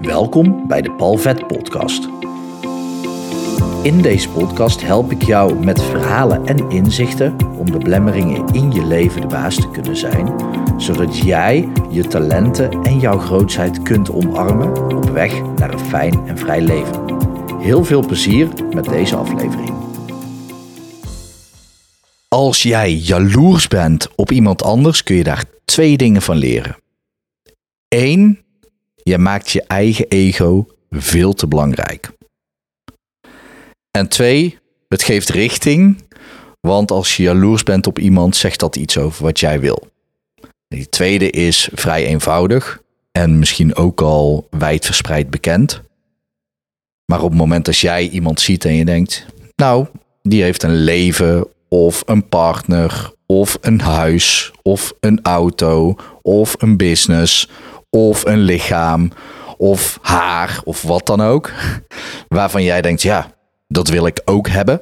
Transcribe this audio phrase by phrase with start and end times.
[0.00, 2.08] Welkom bij de Palvet Podcast.
[3.82, 8.86] In deze podcast help ik jou met verhalen en inzichten om de blemmeringen in je
[8.86, 10.34] leven de baas te kunnen zijn,
[10.76, 16.38] zodat jij je talenten en jouw grootheid kunt omarmen op weg naar een fijn en
[16.38, 17.18] vrij leven.
[17.58, 19.72] Heel veel plezier met deze aflevering.
[22.28, 26.76] Als jij jaloers bent op iemand anders, kun je daar twee dingen van leren.
[27.88, 28.48] Eén,
[29.10, 32.10] je maakt je eigen ego veel te belangrijk.
[33.90, 36.02] En twee, het geeft richting,
[36.60, 39.88] want als je jaloers bent op iemand, zegt dat iets over wat jij wil.
[40.68, 42.82] Die tweede is vrij eenvoudig
[43.12, 45.82] en misschien ook al wijdverspreid bekend.
[47.04, 49.86] Maar op het moment dat jij iemand ziet en je denkt, nou,
[50.22, 56.76] die heeft een leven of een partner of een huis of een auto of een
[56.76, 57.48] business
[57.90, 59.12] of een lichaam
[59.56, 61.52] of haar of wat dan ook,
[62.28, 63.34] waarvan jij denkt, ja,
[63.68, 64.80] dat wil ik ook hebben,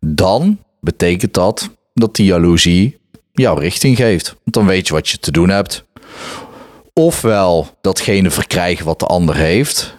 [0.00, 3.00] dan betekent dat dat die jaloezie
[3.32, 4.36] jouw richting geeft.
[4.44, 5.84] Dan weet je wat je te doen hebt.
[6.92, 9.96] Ofwel datgene verkrijgen wat de ander heeft,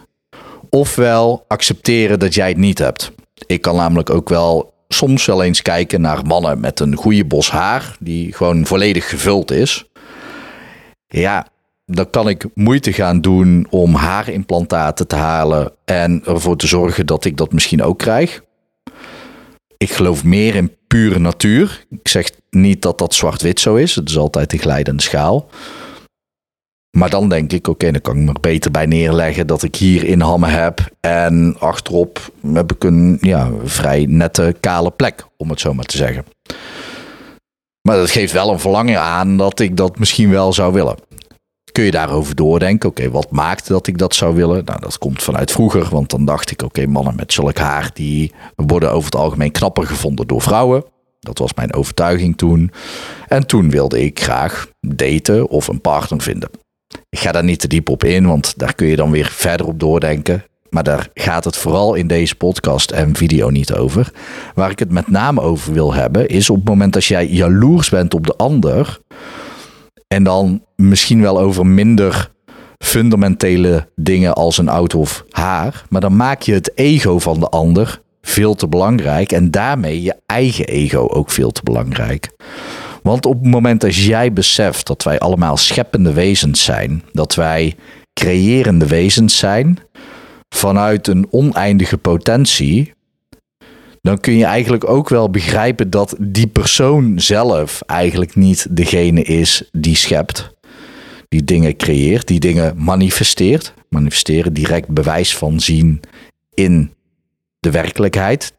[0.70, 3.12] ofwel accepteren dat jij het niet hebt.
[3.46, 7.50] Ik kan namelijk ook wel soms wel eens kijken naar mannen met een goede bos
[7.50, 9.84] haar, die gewoon volledig gevuld is.
[11.06, 11.46] Ja,
[11.86, 17.24] dan kan ik moeite gaan doen om haarimplantaten te halen en ervoor te zorgen dat
[17.24, 18.42] ik dat misschien ook krijg.
[19.76, 21.84] Ik geloof meer in pure natuur.
[21.90, 23.94] Ik zeg niet dat dat zwart-wit zo is.
[23.94, 25.48] Het is altijd een glijdende schaal.
[26.96, 29.76] Maar dan denk ik, oké, dan kan ik me er beter bij neerleggen dat ik
[29.76, 30.90] hier in hammen heb.
[31.00, 35.96] En achterop heb ik een ja, vrij nette, kale plek, om het zo maar te
[35.96, 36.24] zeggen.
[37.88, 40.96] Maar dat geeft wel een verlangen aan dat ik dat misschien wel zou willen
[41.74, 42.88] kun je daarover doordenken.
[42.88, 44.64] Oké, wat maakt dat ik dat zou willen?
[44.64, 48.32] Nou, dat komt vanuit vroeger, want dan dacht ik, oké, mannen met zulk haar, die
[48.56, 50.84] worden over het algemeen knapper gevonden door vrouwen.
[51.20, 52.72] Dat was mijn overtuiging toen.
[53.28, 56.50] En toen wilde ik graag daten of een partner vinden.
[57.08, 59.66] Ik ga daar niet te diep op in, want daar kun je dan weer verder
[59.66, 60.44] op doordenken.
[60.70, 64.12] Maar daar gaat het vooral in deze podcast en video niet over.
[64.54, 67.88] Waar ik het met name over wil hebben, is op het moment dat jij jaloers
[67.88, 69.00] bent op de ander,
[70.14, 72.30] en dan misschien wel over minder
[72.78, 75.84] fundamentele dingen als een auto of haar.
[75.88, 79.32] Maar dan maak je het ego van de ander veel te belangrijk.
[79.32, 82.30] En daarmee je eigen ego ook veel te belangrijk.
[83.02, 87.76] Want op het moment dat jij beseft dat wij allemaal scheppende wezens zijn, dat wij
[88.12, 89.78] creërende wezens zijn,
[90.54, 92.92] vanuit een oneindige potentie,
[94.04, 99.68] dan kun je eigenlijk ook wel begrijpen dat die persoon zelf eigenlijk niet degene is
[99.72, 100.54] die schept,
[101.28, 103.74] die dingen creëert, die dingen manifesteert.
[103.88, 106.00] Manifesteren, direct bewijs van zien
[106.54, 106.94] in
[107.58, 108.52] de werkelijkheid,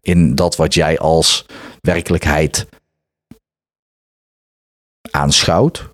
[0.00, 1.46] in dat wat jij als
[1.80, 2.66] werkelijkheid
[5.10, 5.88] aanschouwt.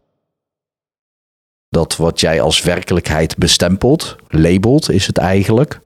[1.69, 5.81] Dat wat jij als werkelijkheid bestempelt, labelt is het eigenlijk.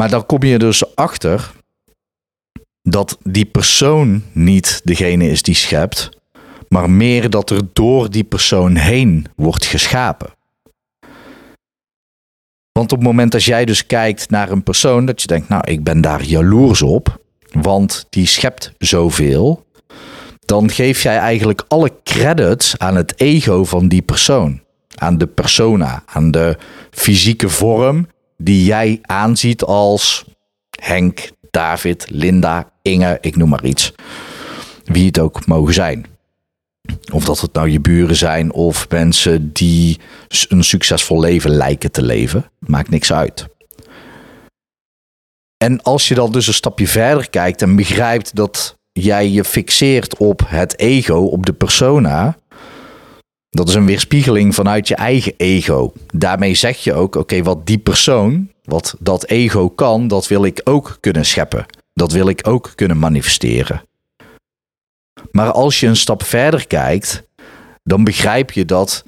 [0.00, 1.52] Maar dan kom je dus achter
[2.82, 6.08] dat die persoon niet degene is die schept,
[6.68, 10.34] maar meer dat er door die persoon heen wordt geschapen.
[12.72, 15.70] Want op het moment dat jij dus kijkt naar een persoon, dat je denkt, nou,
[15.70, 17.20] ik ben daar jaloers op,
[17.52, 19.66] want die schept zoveel,
[20.40, 24.60] dan geef jij eigenlijk alle credits aan het ego van die persoon.
[24.94, 26.56] Aan de persona, aan de
[26.90, 28.06] fysieke vorm
[28.40, 30.24] die jij aanziet als
[30.80, 33.92] Henk, David, Linda, Inge, ik noem maar iets.
[34.84, 36.06] Wie het ook mogen zijn.
[37.12, 39.98] Of dat het nou je buren zijn of mensen die
[40.48, 42.50] een succesvol leven lijken te leven.
[42.58, 43.46] Maakt niks uit.
[45.56, 50.16] En als je dan dus een stapje verder kijkt en begrijpt dat jij je fixeert
[50.16, 52.38] op het ego, op de persona,
[53.50, 55.92] dat is een weerspiegeling vanuit je eigen ego.
[56.14, 60.60] Daarmee zeg je ook: oké, wat die persoon, wat dat ego kan, dat wil ik
[60.64, 61.66] ook kunnen scheppen.
[61.94, 63.82] Dat wil ik ook kunnen manifesteren.
[65.30, 67.22] Maar als je een stap verder kijkt,
[67.82, 69.04] dan begrijp je dat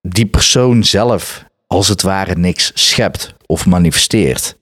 [0.00, 4.58] die persoon zelf als het ware niks schept of manifesteert.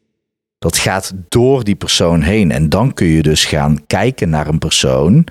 [0.59, 2.51] Dat gaat door die persoon heen.
[2.51, 5.27] En dan kun je dus gaan kijken naar een persoon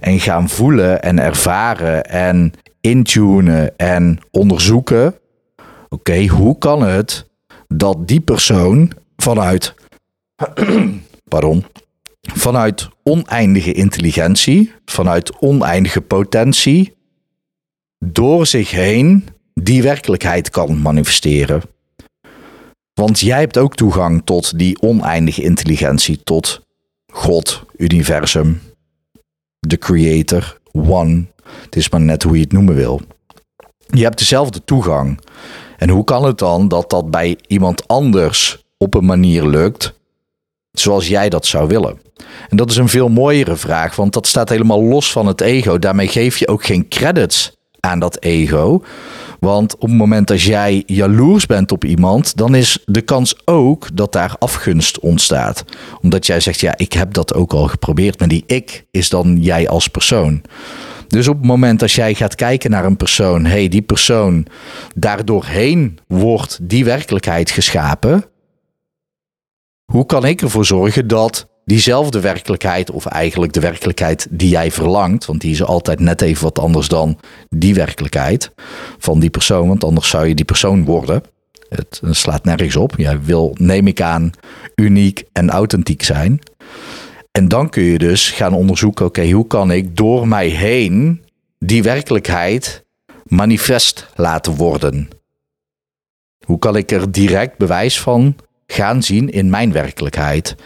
[0.00, 2.52] en gaan voelen en ervaren en
[2.82, 5.14] intunen en onderzoeken.
[5.88, 7.26] Oké, hoe kan het
[7.68, 9.74] dat die persoon vanuit,
[11.28, 11.64] pardon,
[12.20, 16.96] vanuit oneindige intelligentie, vanuit oneindige potentie,
[18.04, 21.62] door zich heen die werkelijkheid kan manifesteren.
[22.94, 26.66] Want jij hebt ook toegang tot die oneindige intelligentie, tot
[27.12, 28.60] God, universum,
[29.58, 31.26] de creator, one.
[31.64, 33.00] Het is maar net hoe je het noemen wil.
[33.86, 35.20] Je hebt dezelfde toegang.
[35.76, 39.92] En hoe kan het dan dat dat bij iemand anders op een manier lukt
[40.72, 42.00] zoals jij dat zou willen?
[42.48, 45.78] En dat is een veel mooiere vraag, want dat staat helemaal los van het ego.
[45.78, 48.82] Daarmee geef je ook geen credits aan dat ego.
[49.40, 53.96] Want op het moment dat jij jaloers bent op iemand, dan is de kans ook
[53.96, 55.64] dat daar afgunst ontstaat.
[56.00, 59.36] Omdat jij zegt, ja, ik heb dat ook al geprobeerd, maar die ik is dan
[59.40, 60.42] jij als persoon.
[61.12, 64.46] Dus op het moment dat jij gaat kijken naar een persoon, hey, die persoon,
[64.94, 68.24] daardoorheen wordt die werkelijkheid geschapen.
[69.84, 75.26] Hoe kan ik ervoor zorgen dat diezelfde werkelijkheid, of eigenlijk de werkelijkheid die jij verlangt,
[75.26, 77.18] want die is altijd net even wat anders dan
[77.48, 78.52] die werkelijkheid
[78.98, 81.22] van die persoon, want anders zou je die persoon worden.
[81.68, 82.94] Het slaat nergens op.
[82.96, 84.30] Jij wil, neem ik aan,
[84.74, 86.40] uniek en authentiek zijn.
[87.32, 91.24] En dan kun je dus gaan onderzoeken, oké, hoe kan ik door mij heen
[91.58, 92.84] die werkelijkheid
[93.24, 95.08] manifest laten worden?
[96.44, 98.36] Hoe kan ik er direct bewijs van
[98.66, 100.56] gaan zien in mijn werkelijkheid?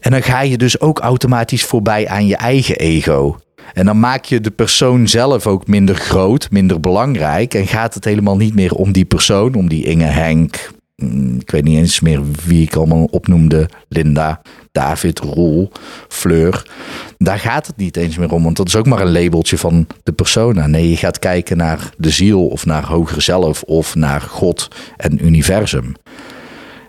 [0.00, 3.38] En dan ga je dus ook automatisch voorbij aan je eigen ego.
[3.72, 7.54] En dan maak je de persoon zelf ook minder groot, minder belangrijk.
[7.54, 10.70] En gaat het helemaal niet meer om die persoon, om die Inge Henk.
[11.00, 13.68] Mm, ik weet niet eens meer wie ik allemaal opnoemde.
[13.88, 14.42] Linda,
[14.72, 15.72] David, Roel,
[16.08, 16.70] Fleur.
[17.18, 19.86] Daar gaat het niet eens meer om, want dat is ook maar een labeltje van
[20.02, 20.66] de persona.
[20.66, 25.24] Nee, je gaat kijken naar de ziel of naar hoger zelf of naar God en
[25.26, 25.92] universum.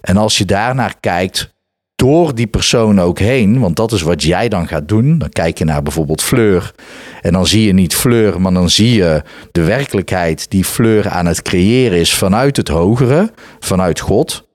[0.02, 1.54] En als je daarnaar kijkt,
[2.02, 5.18] door die persoon ook heen, want dat is wat jij dan gaat doen.
[5.18, 6.74] Dan kijk je naar bijvoorbeeld Fleur
[7.22, 11.26] en dan zie je niet Fleur, maar dan zie je de werkelijkheid die Fleur aan
[11.26, 14.48] het creëren is vanuit het hogere, vanuit God.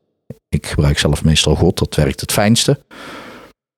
[0.48, 2.84] Ik gebruik zelf meestal God, dat werkt het fijnste.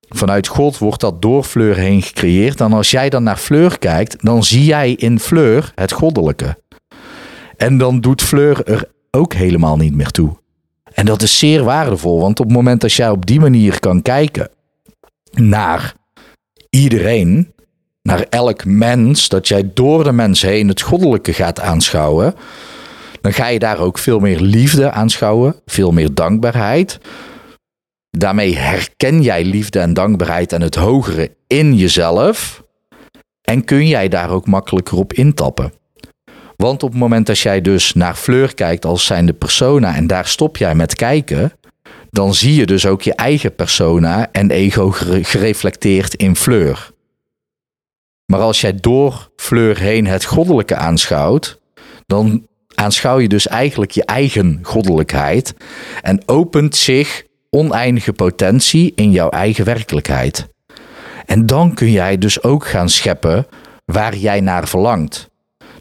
[0.09, 2.61] Vanuit God wordt dat door Fleur heen gecreëerd.
[2.61, 6.63] En als jij dan naar Fleur kijkt, dan zie jij in Fleur het goddelijke.
[7.57, 10.37] En dan doet Fleur er ook helemaal niet meer toe.
[10.99, 14.03] En dat is zeer waardevol, want op het moment dat jij op die manier kan
[14.03, 14.51] kijken
[15.33, 15.95] naar
[16.71, 17.55] iedereen,
[18.03, 22.35] naar elk mens, dat jij door de mens heen het goddelijke gaat aanschouwen,
[23.21, 26.99] dan ga je daar ook veel meer liefde aanschouwen, veel meer dankbaarheid.
[28.11, 32.63] Daarmee herken jij liefde en dankbaarheid en het hogere in jezelf.
[33.43, 35.73] En kun jij daar ook makkelijker op intappen.
[36.63, 40.27] Want op het moment dat jij dus naar Fleur kijkt als zijnde persona en daar
[40.27, 41.53] stop jij met kijken,
[42.11, 44.91] dan zie je dus ook je eigen persona en ego
[45.23, 46.91] gereflecteerd in Fleur.
[48.27, 51.61] Maar als jij door Fleur heen het goddelijke aanschouwt,
[52.07, 55.55] dan aanschouw je dus eigenlijk je eigen goddelijkheid
[56.03, 60.49] en opent zich oneindige potentie in jouw eigen werkelijkheid.
[61.27, 63.47] En dan kun jij dus ook gaan scheppen
[63.85, 65.29] waar jij naar verlangt.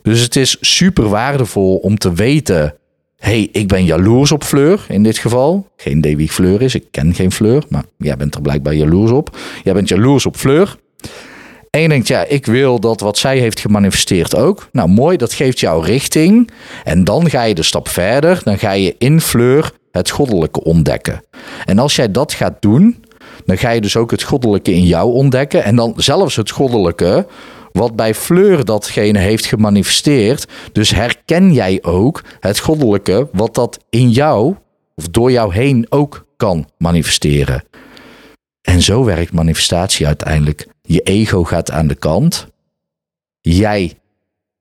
[0.07, 2.75] Dus het is super waardevol om te weten:
[3.17, 5.67] hey, ik ben jaloers op Fleur in dit geval.
[5.77, 9.11] Geen idee wie Fleur is, ik ken geen Fleur, maar jij bent er blijkbaar jaloers
[9.11, 9.37] op.
[9.63, 10.77] Jij bent jaloers op Fleur.
[11.69, 14.69] En je denkt, ja, ik wil dat wat zij heeft gemanifesteerd ook.
[14.71, 16.51] Nou, mooi, dat geeft jou richting.
[16.83, 18.41] En dan ga je de stap verder.
[18.43, 21.23] Dan ga je in Fleur het goddelijke ontdekken.
[21.65, 23.03] En als jij dat gaat doen,
[23.45, 25.63] dan ga je dus ook het goddelijke in jou ontdekken.
[25.63, 27.27] En dan zelfs het goddelijke
[27.77, 30.47] wat bij Fleur datgene heeft gemanifesteerd.
[30.71, 34.55] Dus herken jij ook het goddelijke wat dat in jou
[34.95, 37.63] of door jou heen ook kan manifesteren.
[38.61, 40.67] En zo werkt manifestatie uiteindelijk.
[40.81, 42.47] Je ego gaat aan de kant.
[43.41, 43.93] Jij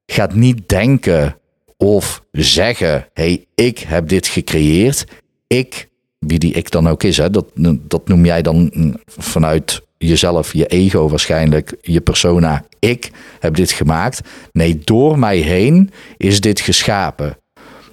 [0.07, 1.39] gaat niet denken
[1.77, 5.05] of zeggen: hey, ik heb dit gecreëerd.
[5.47, 7.47] Ik, wie die ik dan ook is, hè, dat,
[7.81, 8.71] dat noem jij dan
[9.07, 12.65] vanuit jezelf, je ego waarschijnlijk, je persona.
[12.79, 13.11] Ik
[13.41, 14.21] heb dit gemaakt.
[14.53, 17.39] Nee, door mij heen is dit geschapen.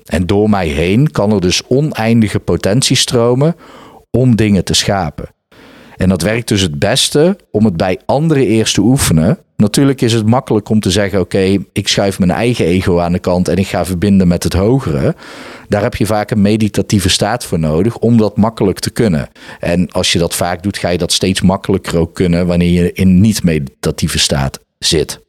[0.04, 3.56] En door mij heen kan er dus oneindige potentie stromen
[4.12, 5.33] om dingen te schapen.
[6.04, 9.38] En dat werkt dus het beste om het bij anderen eerst te oefenen.
[9.56, 13.20] Natuurlijk is het makkelijk om te zeggen: Oké, ik schuif mijn eigen ego aan de
[13.20, 15.16] kant en ik ga verbinden met het hogere.
[15.68, 19.30] Daar heb je vaak een meditatieve staat voor nodig om dat makkelijk te kunnen.
[19.60, 22.94] En als je dat vaak doet, ga je dat steeds makkelijker ook kunnen wanneer je
[22.94, 25.22] in niet-meditatieve staat zit.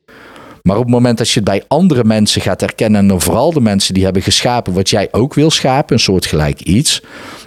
[0.63, 3.61] Maar op het moment dat je het bij andere mensen gaat herkennen, en vooral de
[3.61, 7.03] mensen die hebben geschapen wat jij ook wil schapen, een soort gelijk iets,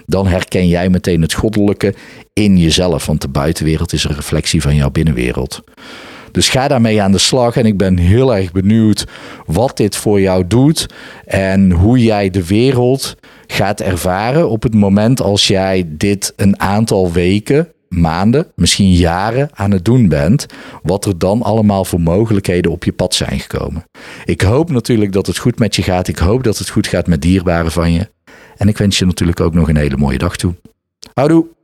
[0.08, 1.94] dan herken jij meteen het goddelijke
[2.34, 3.06] in jezelf.
[3.06, 5.64] Want de buitenwereld is een reflectie van jouw binnenwereld.
[6.32, 7.58] Dus ga daarmee aan de slag.
[7.58, 9.06] En ik ben heel erg benieuwd
[9.46, 10.86] wat dit voor jou doet.
[11.26, 13.16] En hoe jij de wereld
[13.48, 19.72] gaat ervaren op het moment als jij dit een aantal weken maanden, misschien jaren aan
[19.72, 20.46] het doen bent,
[20.84, 23.84] wat er dan allemaal voor mogelijkheden op je pad zijn gekomen.
[24.26, 26.08] Ik hoop natuurlijk dat het goed met je gaat.
[26.08, 28.16] Ik hoop dat het goed gaat met dierbaren van je.
[28.58, 30.54] En ik wens je natuurlijk ook nog een hele mooie dag toe.
[31.14, 31.57] Houdoe!